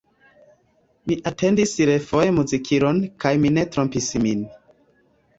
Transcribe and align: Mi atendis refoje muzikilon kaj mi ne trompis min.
Mi 1.09 1.17
atendis 1.31 1.73
refoje 1.89 2.31
muzikilon 2.37 3.01
kaj 3.25 3.33
mi 3.43 3.51
ne 3.59 3.67
trompis 3.75 4.09
min. 4.25 4.41